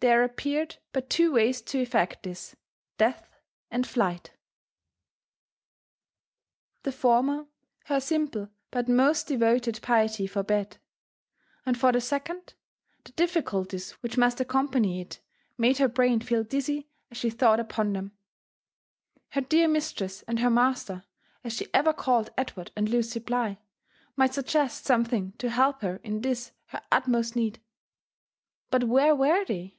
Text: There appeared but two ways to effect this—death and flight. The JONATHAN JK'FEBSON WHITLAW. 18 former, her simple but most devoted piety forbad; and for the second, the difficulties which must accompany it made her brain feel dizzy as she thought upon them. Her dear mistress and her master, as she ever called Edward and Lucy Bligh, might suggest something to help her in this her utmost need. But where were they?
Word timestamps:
There 0.00 0.22
appeared 0.22 0.76
but 0.92 1.10
two 1.10 1.32
ways 1.32 1.60
to 1.62 1.80
effect 1.82 2.22
this—death 2.22 3.28
and 3.68 3.84
flight. 3.84 4.30
The 6.84 6.92
JONATHAN 6.92 6.92
JK'FEBSON 6.92 6.94
WHITLAW. 6.94 6.94
18 6.94 7.00
former, 7.26 7.46
her 7.86 8.00
simple 8.00 8.48
but 8.70 8.88
most 8.88 9.26
devoted 9.26 9.80
piety 9.82 10.28
forbad; 10.28 10.76
and 11.66 11.76
for 11.76 11.90
the 11.90 12.00
second, 12.00 12.54
the 13.02 13.10
difficulties 13.10 13.90
which 14.00 14.16
must 14.16 14.38
accompany 14.40 15.00
it 15.00 15.18
made 15.56 15.78
her 15.78 15.88
brain 15.88 16.20
feel 16.20 16.44
dizzy 16.44 16.88
as 17.10 17.16
she 17.16 17.28
thought 17.30 17.58
upon 17.58 17.92
them. 17.92 18.12
Her 19.30 19.40
dear 19.40 19.66
mistress 19.66 20.22
and 20.28 20.38
her 20.38 20.48
master, 20.48 21.02
as 21.42 21.52
she 21.52 21.66
ever 21.74 21.92
called 21.92 22.30
Edward 22.38 22.70
and 22.76 22.88
Lucy 22.88 23.18
Bligh, 23.18 23.56
might 24.14 24.32
suggest 24.32 24.84
something 24.84 25.32
to 25.38 25.50
help 25.50 25.82
her 25.82 25.96
in 26.04 26.20
this 26.20 26.52
her 26.66 26.82
utmost 26.92 27.34
need. 27.34 27.60
But 28.70 28.84
where 28.84 29.16
were 29.16 29.44
they? 29.44 29.74